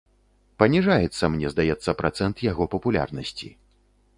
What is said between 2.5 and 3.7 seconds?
яго папулярнасці.